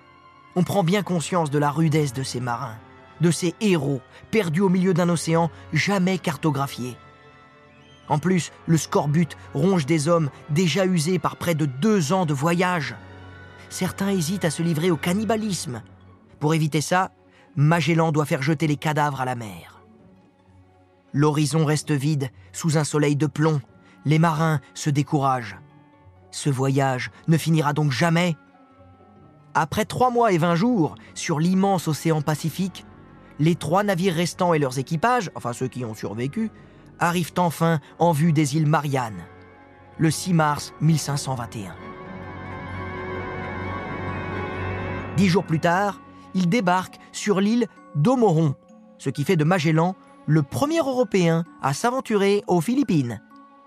[0.56, 2.75] on prend bien conscience de la rudesse de ces marins,
[3.21, 6.97] de ces héros perdus au milieu d'un océan jamais cartographié.
[8.10, 12.34] En plus, le scorbut ronge des hommes déjà usés par près de deux ans de
[12.34, 12.95] voyage
[13.69, 15.82] certains hésitent à se livrer au cannibalisme.
[16.39, 17.12] Pour éviter ça,
[17.55, 19.82] Magellan doit faire jeter les cadavres à la mer.
[21.13, 23.62] L'horizon reste vide sous un soleil de plomb.
[24.05, 25.58] Les marins se découragent.
[26.32, 28.38] Ce voyage ne finira donc jamais.
[29.55, 32.86] Après trois mois et vingt jours sur l'immense océan Pacifique,
[33.39, 36.51] les trois navires restants et leurs équipages, enfin ceux qui ont survécu,
[36.99, 39.25] arrivent enfin en vue des îles Mariannes,
[39.97, 41.88] le 6 mars 1521.
[45.19, 45.99] Dix jours plus tard,
[46.34, 48.55] il débarque sur l'île d'Omoron,
[48.99, 53.21] ce qui fait de Magellan le premier Européen à s'aventurer aux Philippines,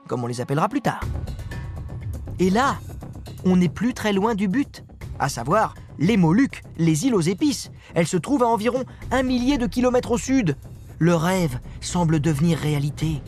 [0.08, 1.04] comme on les appellera plus tard.
[2.38, 2.78] Et là,
[3.44, 4.82] on n'est plus très loin du but,
[5.18, 7.70] à savoir les Moluques, les îles aux épices.
[7.92, 10.56] Elles se trouvent à environ un millier de kilomètres au sud.
[10.98, 13.20] Le rêve semble devenir réalité.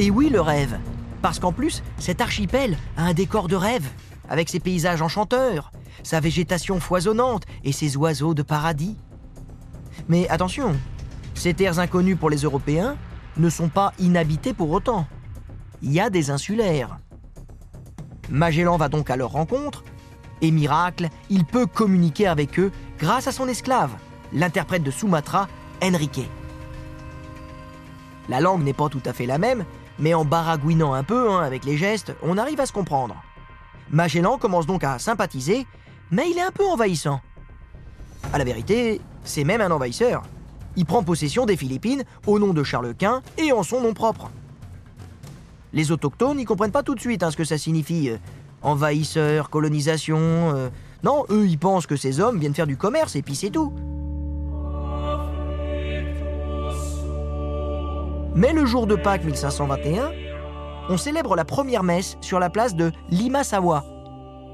[0.00, 0.76] Et oui, le rêve,
[1.22, 3.86] parce qu'en plus, cet archipel a un décor de rêve,
[4.28, 5.70] avec ses paysages enchanteurs,
[6.02, 8.96] sa végétation foisonnante et ses oiseaux de paradis.
[10.08, 10.74] Mais attention,
[11.34, 12.96] ces terres inconnues pour les Européens
[13.36, 15.06] ne sont pas inhabitées pour autant.
[15.82, 16.98] Il y a des insulaires.
[18.30, 19.84] Magellan va donc à leur rencontre,
[20.40, 23.92] et miracle, il peut communiquer avec eux grâce à son esclave,
[24.32, 25.48] l'interprète de Sumatra,
[25.82, 26.28] Enrique.
[28.28, 29.64] La langue n'est pas tout à fait la même,
[29.98, 33.22] mais en baragouinant un peu hein, avec les gestes, on arrive à se comprendre.
[33.90, 35.66] Magellan commence donc à sympathiser
[36.14, 37.20] mais il est un peu envahissant.
[38.32, 40.22] À la vérité, c'est même un envahisseur.
[40.76, 44.30] Il prend possession des Philippines au nom de Charles Quint et en son nom propre.
[45.72, 48.10] Les autochtones n'y comprennent pas tout de suite hein, ce que ça signifie.
[48.62, 50.18] Envahisseurs, colonisation.
[50.20, 50.68] euh,
[51.02, 53.72] Non, eux, ils pensent que ces hommes viennent faire du commerce et puis c'est tout.
[58.36, 60.12] Mais le jour de Pâques 1521,
[60.88, 63.84] on célèbre la première messe sur la place de Limasawa,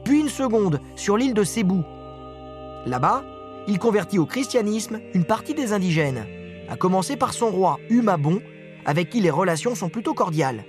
[0.04, 1.80] puis une seconde sur l'île de Cebu.
[2.86, 3.24] Là-bas,
[3.68, 6.24] il convertit au christianisme une partie des indigènes,
[6.68, 8.40] à commencer par son roi Humabon,
[8.84, 10.64] avec qui les relations sont plutôt cordiales.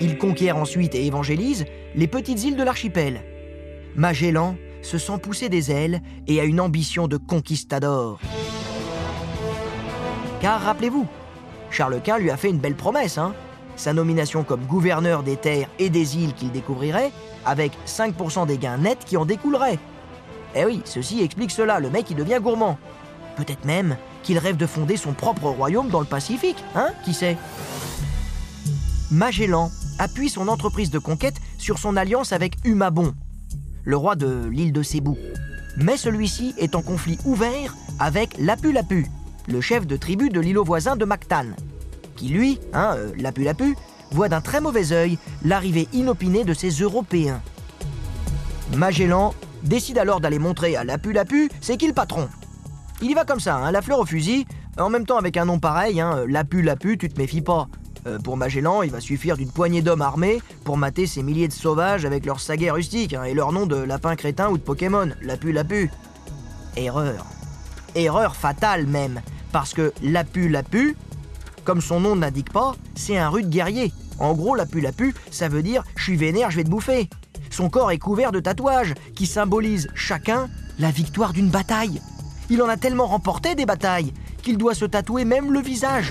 [0.00, 3.22] Il conquiert ensuite et évangélise les petites îles de l'archipel.
[3.96, 8.20] Magellan se sent pousser des ailes et a une ambition de conquistador.
[10.40, 11.06] Car rappelez-vous,
[11.70, 13.34] Charles Quint lui a fait une belle promesse, hein
[13.78, 17.12] sa nomination comme gouverneur des terres et des îles qu'il découvrirait,
[17.46, 19.78] avec 5% des gains nets qui en découleraient.
[20.54, 22.78] Eh oui, ceci explique cela, le mec il devient gourmand.
[23.36, 27.36] Peut-être même qu'il rêve de fonder son propre royaume dans le Pacifique, hein Qui sait
[29.10, 33.14] Magellan appuie son entreprise de conquête sur son alliance avec Humabon,
[33.84, 35.12] le roi de l'île de Cebu.
[35.76, 39.06] Mais celui-ci est en conflit ouvert avec Lapu-Lapu,
[39.46, 41.46] le chef de tribu de l'îlot voisin de Mactan,
[42.18, 43.76] qui lui, hein, euh, Lapu-Lapu,
[44.10, 47.40] voit d'un très mauvais œil l'arrivée inopinée de ces Européens.
[48.76, 52.28] Magellan décide alors d'aller montrer à Lapu-Lapu c'est qui le patron.
[53.00, 54.46] Il y va comme ça, hein, la fleur au fusil,
[54.78, 57.68] en même temps avec un nom pareil, hein, Lapu-Lapu, tu te méfies pas.
[58.06, 61.52] Euh, pour Magellan, il va suffire d'une poignée d'hommes armés pour mater ces milliers de
[61.52, 65.08] sauvages avec leurs saguets rustiques hein, et leur nom de lapin crétin ou de Pokémon,
[65.22, 65.90] Lapu-Lapu.
[66.76, 67.26] Erreur.
[67.94, 69.20] Erreur fatale même,
[69.52, 70.96] parce que Lapu-Lapu,
[71.68, 73.92] comme son nom ne l'indique pas, c'est un rude guerrier.
[74.18, 77.10] En gros, Lapu-Lapu, ça veut dire je suis vénère, je vais te bouffer.
[77.50, 82.00] Son corps est couvert de tatouages qui symbolisent chacun la victoire d'une bataille.
[82.48, 86.10] Il en a tellement remporté des batailles qu'il doit se tatouer même le visage.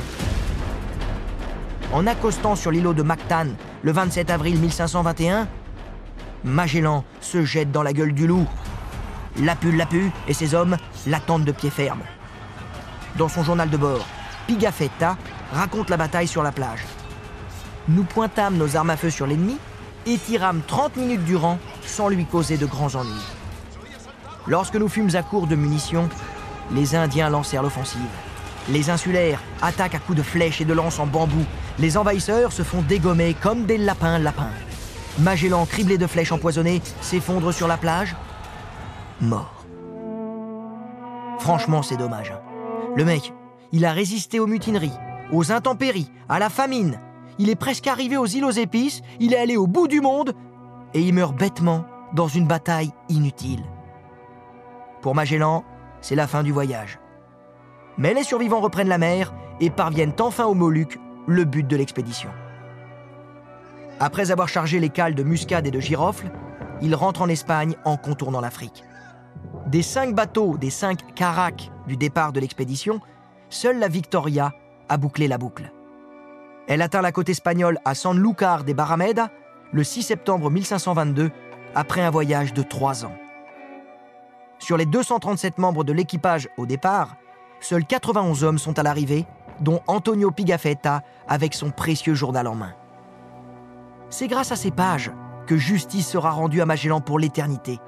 [1.91, 3.47] En accostant sur l'îlot de Mactan
[3.81, 5.47] le 27 avril 1521,
[6.43, 8.47] Magellan se jette dans la gueule du loup.
[9.39, 12.03] Lapu Lapu et ses hommes l'attendent de pied ferme.
[13.17, 14.05] Dans son journal de bord,
[14.47, 15.17] Pigafetta
[15.51, 16.83] raconte la bataille sur la plage.
[17.87, 19.57] Nous pointâmes nos armes à feu sur l'ennemi
[20.05, 23.25] et tirâmes 30 minutes durant sans lui causer de grands ennuis.
[24.47, 26.09] Lorsque nous fûmes à court de munitions,
[26.71, 27.99] les Indiens lancèrent l'offensive.
[28.69, 31.45] Les insulaires attaquent à coups de flèches et de lances en bambou.
[31.79, 34.49] Les envahisseurs se font dégommer comme des lapins lapins.
[35.19, 38.15] Magellan, criblé de flèches empoisonnées, s'effondre sur la plage,
[39.21, 39.65] mort.
[41.39, 42.31] Franchement, c'est dommage.
[42.31, 42.39] hein.
[42.95, 43.33] Le mec,
[43.71, 44.91] il a résisté aux mutineries,
[45.31, 46.99] aux intempéries, à la famine.
[47.39, 50.33] Il est presque arrivé aux îles aux épices, il est allé au bout du monde,
[50.93, 53.63] et il meurt bêtement dans une bataille inutile.
[55.01, 55.63] Pour Magellan,
[56.01, 56.99] c'est la fin du voyage.
[57.97, 62.29] Mais les survivants reprennent la mer et parviennent enfin aux Moluques, le but de l'expédition.
[63.99, 66.31] Après avoir chargé les cales de muscade et de girofle,
[66.81, 68.83] ils rentrent en Espagne en contournant l'Afrique.
[69.65, 73.01] Des cinq bateaux, des cinq caracs du départ de l'expédition,
[73.49, 74.53] seule la Victoria
[74.89, 75.71] a bouclé la boucle.
[76.67, 79.29] Elle atteint la côte espagnole à Sanlúcar des Barrameda
[79.71, 81.31] le 6 septembre 1522,
[81.75, 83.15] après un voyage de trois ans.
[84.59, 87.15] Sur les 237 membres de l'équipage au départ,
[87.59, 89.25] seuls 91 hommes sont à l'arrivée,
[89.59, 92.73] dont Antonio Pigafetta avec son précieux journal en main.
[94.09, 95.11] C'est grâce à ces pages
[95.47, 97.79] que justice sera rendue à Magellan pour l'éternité.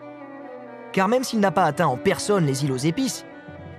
[0.91, 3.25] Car même s'il n'a pas atteint en personne les îles aux épices,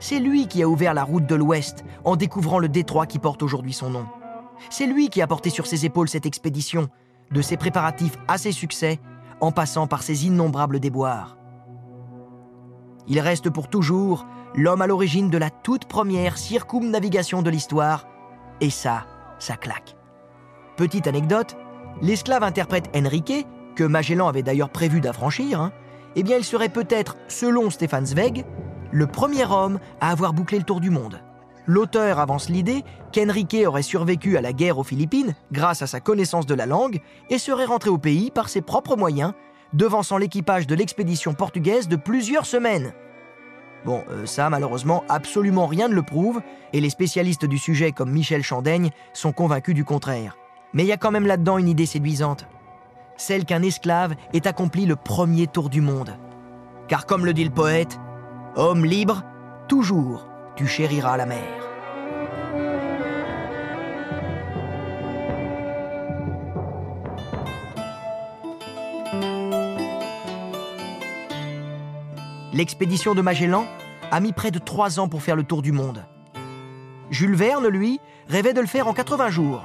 [0.01, 3.43] c'est lui qui a ouvert la route de l'Ouest en découvrant le détroit qui porte
[3.43, 4.07] aujourd'hui son nom.
[4.71, 6.89] C'est lui qui a porté sur ses épaules cette expédition,
[7.31, 8.99] de ses préparatifs à ses succès,
[9.41, 11.37] en passant par ses innombrables déboires.
[13.07, 18.07] Il reste pour toujours l'homme à l'origine de la toute première circumnavigation de l'histoire,
[18.61, 19.07] et ça,
[19.39, 19.97] ça claque.
[20.77, 21.57] Petite anecdote,
[22.03, 25.73] l'esclave interprète Enrique, que Magellan avait d'ailleurs prévu d'affranchir, hein,
[26.17, 28.45] eh bien il serait peut-être, selon Stefan Zweig,
[28.93, 31.21] le premier homme à avoir bouclé le tour du monde.
[31.67, 36.47] L'auteur avance l'idée qu'Enrique aurait survécu à la guerre aux Philippines grâce à sa connaissance
[36.47, 39.35] de la langue et serait rentré au pays par ses propres moyens,
[39.73, 42.93] devançant l'équipage de l'expédition portugaise de plusieurs semaines.
[43.85, 48.11] Bon, euh, ça, malheureusement, absolument rien ne le prouve, et les spécialistes du sujet comme
[48.11, 50.37] Michel Chandaigne sont convaincus du contraire.
[50.75, 52.47] Mais il y a quand même là-dedans une idée séduisante.
[53.17, 56.17] Celle qu'un esclave ait accompli le premier tour du monde.
[56.89, 57.99] Car comme le dit le poète,
[58.57, 59.23] homme libre,
[59.69, 61.61] toujours tu chériras la mer.
[72.53, 73.65] L'expédition de Magellan
[74.11, 76.05] a mis près de trois ans pour faire le tour du monde.
[77.11, 79.65] Jules Verne, lui, rêvait de le faire en 80 jours.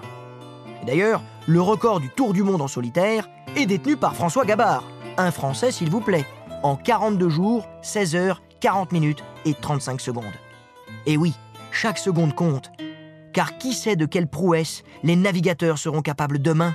[0.86, 4.84] D'ailleurs, le record du tour du monde en solitaire est détenu par François Gabard,
[5.18, 6.26] un Français s'il vous plaît,
[6.64, 10.34] en 42 jours, 16 heures, 40 minutes et 35 secondes.
[11.06, 11.36] Et oui,
[11.72, 12.72] chaque seconde compte,
[13.32, 16.74] car qui sait de quelle prouesse les navigateurs seront capables demain?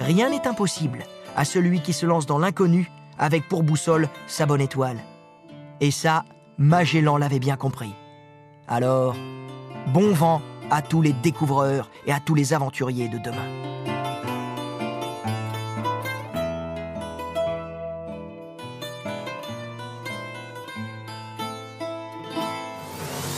[0.00, 4.60] Rien n'est impossible à celui qui se lance dans l'inconnu avec pour boussole sa bonne
[4.60, 4.98] étoile.
[5.80, 6.26] Et ça,
[6.58, 7.94] Magellan l'avait bien compris.
[8.68, 9.16] Alors,
[9.94, 13.48] bon vent à tous les découvreurs et à tous les aventuriers de demain.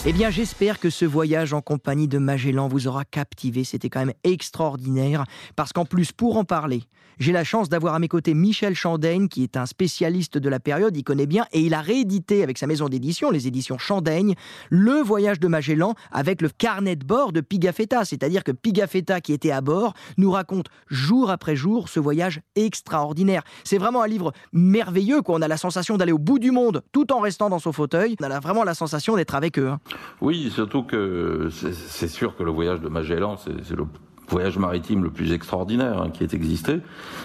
[0.07, 3.65] Eh bien, j'espère que ce voyage en compagnie de Magellan vous aura captivé.
[3.65, 5.25] C'était quand même extraordinaire.
[5.57, 6.83] Parce qu'en plus, pour en parler,
[7.19, 10.61] j'ai la chance d'avoir à mes côtés Michel Chandaigne, qui est un spécialiste de la
[10.61, 14.35] période, il connaît bien, et il a réédité avec sa maison d'édition, les éditions Chandaigne,
[14.69, 18.05] le voyage de Magellan avec le carnet de bord de Pigafetta.
[18.05, 23.43] C'est-à-dire que Pigafetta, qui était à bord, nous raconte jour après jour ce voyage extraordinaire.
[23.65, 25.37] C'est vraiment un livre merveilleux, quoi.
[25.37, 28.17] On a la sensation d'aller au bout du monde tout en restant dans son fauteuil.
[28.21, 29.69] On a vraiment la sensation d'être avec eux.
[29.69, 29.81] Hein.
[30.21, 33.87] Oui, surtout que c'est sûr que le voyage de Magellan, c'est le
[34.29, 36.81] voyage maritime le plus extraordinaire hein, qui ait existé,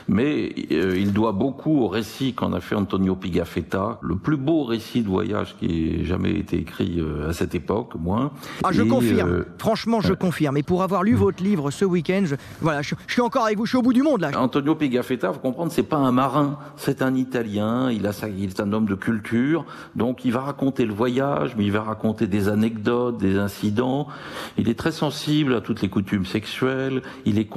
[0.07, 4.63] mais euh, il doit beaucoup au récit qu'en a fait Antonio Pigafetta, le plus beau
[4.63, 8.31] récit de voyage qui ait jamais été écrit euh, à cette époque, moins.
[8.63, 9.29] Ah, je confirme.
[9.29, 10.57] Euh, Franchement, je confirme.
[10.57, 13.65] Et pour avoir lu votre livre ce week-end, je, voilà, je, suis encore avec vous.
[13.65, 14.31] Je suis au bout du monde là.
[14.35, 17.91] Antonio Pigafetta, vous comprenez, c'est pas un marin, c'est un Italien.
[17.91, 21.55] Il a ça, il est un homme de culture, donc il va raconter le voyage,
[21.57, 24.07] mais il va raconter des anecdotes, des incidents.
[24.57, 26.88] Il est très sensible à toutes les coutumes sexuelles
[27.25, 27.49] il est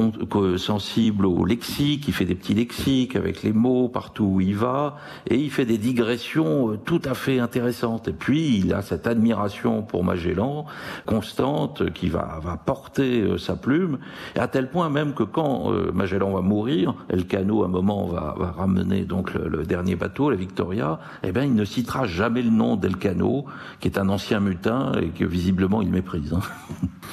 [0.56, 4.96] sensible au lexique, il fait des petits lexiques avec les mots partout où il va,
[5.28, 8.08] et il fait des digressions euh, tout à fait intéressantes.
[8.08, 10.66] Et puis, il a cette admiration pour Magellan
[11.06, 13.98] constante qui va, porter euh, sa plume,
[14.36, 18.34] à tel point même que quand euh, Magellan va mourir, Elcano à un moment va,
[18.38, 22.50] va ramener donc le, dernier bateau, la Victoria, eh bien, il ne citera jamais le
[22.50, 23.44] nom d'Elcano,
[23.80, 26.32] qui est un ancien mutin et que visiblement il méprise.
[26.32, 26.40] Hein.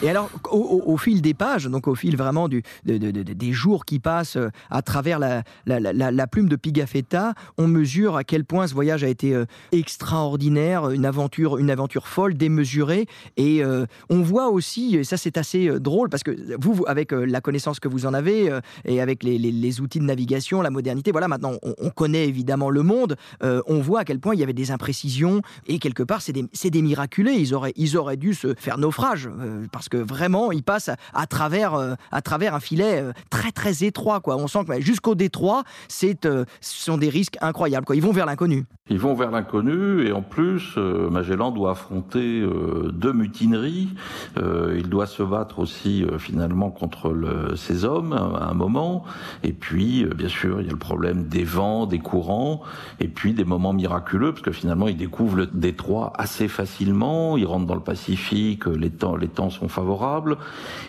[0.01, 4.37] Et alors, au, fil des pages, donc au fil vraiment du, des jours qui passent
[4.37, 9.07] euh, à travers la, plume de Pigafetta, on mesure à quel point ce voyage a
[9.07, 13.07] été euh, extraordinaire, une aventure, une aventure folle, démesurée.
[13.37, 17.41] Et euh, on voit aussi, et ça c'est assez drôle, parce que vous, avec la
[17.41, 18.49] connaissance que vous en avez,
[18.85, 23.15] et avec les, outils de navigation, la modernité, voilà, maintenant on, connaît évidemment le monde,
[23.41, 26.45] on voit à quel point il y avait des imprécisions, et quelque part c'est des,
[26.69, 29.29] des, miraculés, ils auraient, ils auraient dû se faire naufrage,
[29.71, 34.19] parce que vraiment, il passe à, travers, à travers un filet euh, très très étroit.
[34.19, 34.37] Quoi.
[34.37, 37.85] On sent que jusqu'au détroit, c'est, euh, ce sont des risques incroyables.
[37.93, 38.65] Ils vont vers l'inconnu.
[38.89, 42.43] Ils vont vers l'inconnu et en plus, Magellan doit affronter
[42.91, 43.89] deux mutineries.
[44.35, 47.13] il doit se battre aussi finalement contre
[47.55, 49.03] ces hommes à un moment.
[49.43, 52.63] Et puis, bien sûr, il y a le problème des vents, des courants,
[52.99, 57.37] et puis des moments miraculeux parce que finalement, il découvre le détroit assez facilement.
[57.37, 60.37] Il rentre dans le Pacifique, les temps, les temps sont favorables.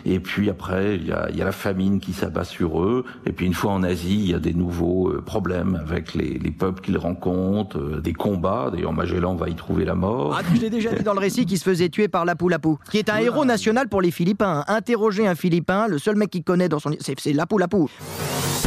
[0.05, 3.05] Et puis après, il y a, la famine qui s'abat sur eux.
[3.25, 6.39] Et puis une fois en Asie, il y a des nouveaux euh, problèmes avec les,
[6.51, 8.69] peuples qu'ils rencontrent, euh, des combats.
[8.71, 10.37] D'ailleurs, Magellan va y trouver la mort.
[10.37, 12.75] Ah, je l'ai déjà dit dans le récit qu'il se faisait tuer par Lapu Lapu,
[12.89, 14.63] qui est un héros national pour les Philippins.
[14.67, 16.91] Interroger un Philippin, le seul mec qu'il connaît dans son...
[16.99, 17.87] C'est Lapu Lapu.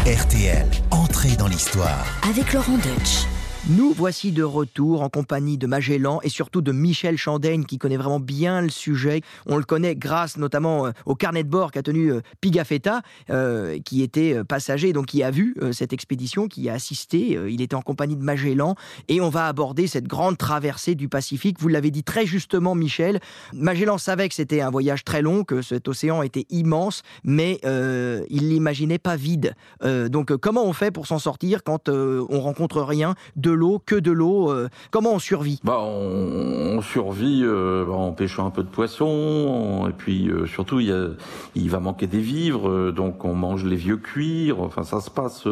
[0.07, 2.05] RTL, entrée dans l'histoire.
[2.29, 3.27] Avec Laurent Deutsch.
[3.70, 7.96] Nous voici de retour en compagnie de Magellan et surtout de Michel Chandaigne qui connaît
[7.96, 9.22] vraiment bien le sujet.
[9.46, 13.00] On le connaît grâce notamment euh, au carnet de bord qu'a tenu euh, Pigafetta,
[13.31, 17.38] euh, qui était passager, donc qui a vu cette expédition, qui a assisté.
[17.48, 18.74] il était en compagnie de Magellan
[19.09, 21.57] et on va aborder cette grande traversée du Pacifique.
[21.59, 23.20] Vous l'avez dit très justement, Michel.
[23.55, 28.50] Magellan savait que c'était un voyage très long, que cet océan était immense, mais il
[28.50, 29.55] l'imaginait pas vide.
[29.83, 34.12] donc comment on fait pour s'en sortir quand on rencontre rien de l'eau, que de
[34.12, 34.51] l'eau.
[34.51, 35.61] Euh, comment on survit?
[35.64, 41.17] Bah, on, survit euh, en pêchant un peu de poisson, et puis euh, surtout il,
[41.55, 44.61] il va manquer des vivres, donc on mange les vieux cuirs.
[44.61, 45.47] Enfin, ça se passe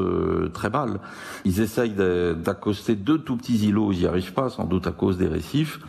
[0.53, 1.01] très mal.
[1.45, 1.95] Ils essayent
[2.37, 5.81] d'accoster deux tout petits îlots, ils n'y arrivent pas, sans doute à cause des récifs.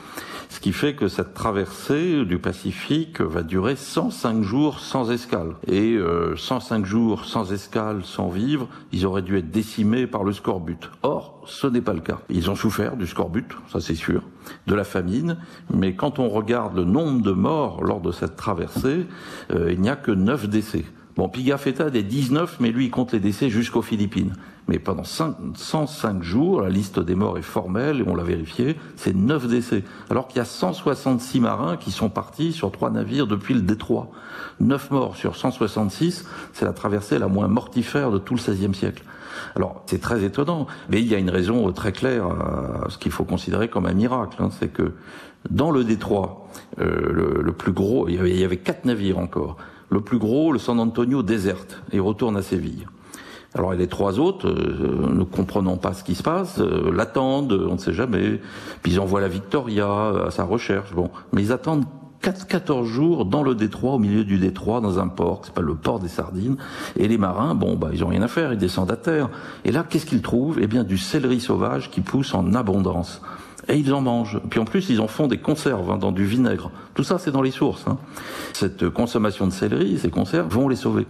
[0.53, 5.55] Ce qui fait que cette traversée du Pacifique va durer 105 jours sans escale.
[5.67, 5.97] Et
[6.35, 10.91] 105 jours sans escale, sans vivre, ils auraient dû être décimés par le scorbut.
[11.01, 12.19] Or, ce n'est pas le cas.
[12.29, 14.21] Ils ont souffert du scorbut, ça c'est sûr,
[14.67, 15.37] de la famine,
[15.73, 19.07] mais quand on regarde le nombre de morts lors de cette traversée,
[19.51, 20.85] euh, il n'y a que 9 décès.
[21.15, 24.33] Bon, Pigafetta des 19, mais lui, il compte les décès jusqu'aux Philippines.
[24.67, 29.13] Mais pendant 105 jours, la liste des morts est formelle, et on l'a vérifié, c'est
[29.13, 29.83] 9 décès.
[30.09, 34.09] Alors qu'il y a 166 marins qui sont partis sur trois navires depuis le détroit.
[34.61, 39.03] 9 morts sur 166, c'est la traversée la moins mortifère de tout le XVIe siècle.
[39.55, 43.11] Alors c'est très étonnant, mais il y a une raison très claire à ce qu'il
[43.11, 44.93] faut considérer comme un miracle, hein, c'est que
[45.49, 46.47] dans le détroit,
[46.79, 49.57] euh, le, plus gros, il y, avait, il y avait quatre navires encore.
[49.89, 52.87] Le plus gros, le San Antonio, déserte et retourne à Séville.
[53.55, 57.73] Alors les trois autres, euh, ne comprenant pas ce qui se passe, euh, l'attendent, on
[57.73, 58.41] ne sait jamais.
[58.81, 60.93] Puis ils envoient la Victoria à sa recherche.
[60.93, 61.85] Bon, mais ils attendent
[62.31, 65.75] 14 jours dans le détroit, au milieu du détroit, dans un port, c'est pas le
[65.75, 66.55] port des sardines.
[66.97, 69.29] Et les marins, bon, bah, ils ont rien à faire, ils descendent à terre.
[69.65, 70.57] Et là, qu'est-ce qu'ils trouvent?
[70.61, 73.21] Eh bien, du céleri sauvage qui pousse en abondance.
[73.67, 74.39] Et ils en mangent.
[74.49, 76.71] Puis en plus, ils en font des conserves hein, dans du vinaigre.
[76.95, 77.85] Tout ça, c'est dans les sources.
[77.87, 77.97] Hein.
[78.53, 81.07] Cette consommation de céleri, ces conserves, vont les sauver.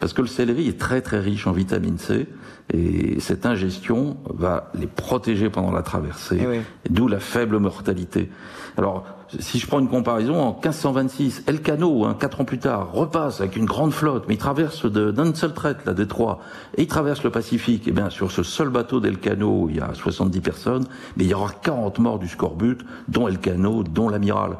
[0.00, 2.26] Parce que le céleri est très très riche en vitamine C.
[2.72, 6.40] Et cette ingestion va les protéger pendant la traversée.
[6.40, 8.30] Eh D'où la faible mortalité.
[8.76, 9.04] Alors,
[9.40, 13.56] si je prends une comparaison, en 1526, Elcano, hein, quatre ans plus tard, repasse avec
[13.56, 16.40] une grande flotte, mais il traverse d'un seul trait la détroit,
[16.76, 17.86] et il traverse le Pacifique.
[17.86, 20.84] Et eh bien, sur ce seul bateau d'Elcano, il y a 70 personnes,
[21.16, 22.78] mais il y aura 40 morts du scorbut,
[23.08, 24.56] dont Elcano, dont l'amiral.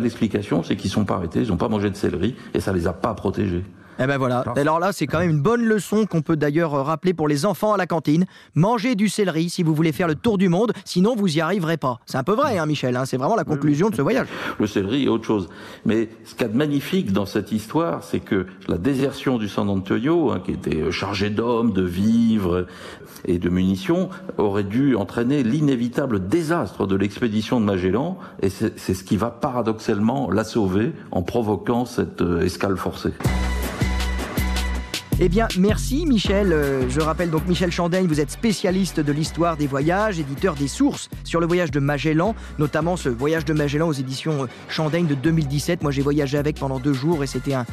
[0.00, 2.86] L'explication, c'est qu'ils sont pas arrêtés, ils n'ont pas mangé de céleri, et ça les
[2.86, 3.64] a pas protégés.
[4.02, 4.44] Eh ben voilà.
[4.56, 7.74] Alors là, c'est quand même une bonne leçon qu'on peut d'ailleurs rappeler pour les enfants
[7.74, 8.24] à la cantine.
[8.54, 11.76] Mangez du céleri si vous voulez faire le tour du monde, sinon vous y arriverez
[11.76, 12.00] pas.
[12.06, 12.96] C'est un peu vrai, hein, Michel.
[12.96, 14.26] Hein, c'est vraiment la conclusion de ce voyage.
[14.58, 15.50] Le céleri est autre chose.
[15.84, 19.48] Mais ce qu'il y a de magnifique dans cette histoire, c'est que la désertion du
[19.48, 22.66] San Antonio, hein, qui était chargé d'hommes, de vivres
[23.26, 28.16] et de munitions, aurait dû entraîner l'inévitable désastre de l'expédition de Magellan.
[28.40, 33.12] Et c'est ce qui va paradoxalement la sauver en provoquant cette euh, escale forcée.
[35.22, 36.50] Eh bien, merci Michel.
[36.50, 40.66] Euh, je rappelle donc Michel Chandaigne, vous êtes spécialiste de l'histoire des voyages, éditeur des
[40.66, 45.06] sources sur le voyage de Magellan, notamment ce voyage de Magellan aux éditions euh, Chandaigne
[45.06, 45.82] de 2017.
[45.82, 47.66] Moi, j'ai voyagé avec pendant deux jours et c'était un,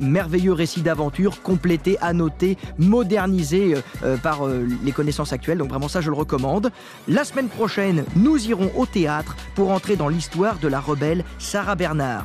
[0.00, 4.40] merveilleux récit d'aventure complété, annoté, modernisé euh, par
[4.84, 5.58] les connaissances actuelles.
[5.58, 6.72] Donc vraiment ça, je le recommande.
[7.06, 11.76] La semaine prochaine, nous irons au théâtre pour entrer dans l'histoire de la rebelle Sarah
[11.76, 12.24] Bernard.